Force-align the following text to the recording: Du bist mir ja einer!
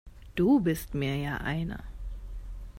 Du 0.35 0.59
bist 0.59 0.95
mir 0.95 1.15
ja 1.17 1.37
einer! 1.37 1.83